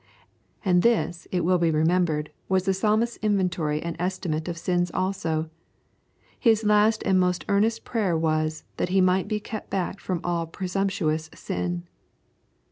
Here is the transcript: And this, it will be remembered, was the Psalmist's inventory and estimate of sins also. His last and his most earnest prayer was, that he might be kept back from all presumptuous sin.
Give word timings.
And 0.65 0.81
this, 0.81 1.27
it 1.31 1.41
will 1.45 1.59
be 1.59 1.69
remembered, 1.69 2.31
was 2.49 2.63
the 2.63 2.73
Psalmist's 2.73 3.19
inventory 3.21 3.83
and 3.83 3.95
estimate 3.99 4.47
of 4.47 4.57
sins 4.57 4.89
also. 4.95 5.51
His 6.39 6.63
last 6.63 7.03
and 7.03 7.17
his 7.17 7.21
most 7.21 7.45
earnest 7.47 7.83
prayer 7.83 8.17
was, 8.17 8.63
that 8.77 8.89
he 8.89 8.99
might 8.99 9.27
be 9.27 9.39
kept 9.39 9.69
back 9.69 9.99
from 9.99 10.19
all 10.23 10.47
presumptuous 10.47 11.29
sin. 11.35 11.83